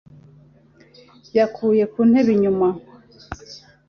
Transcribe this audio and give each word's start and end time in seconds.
yakuye 1.37 1.83
ku 1.93 1.99
ntebe-inyuma 2.09 2.69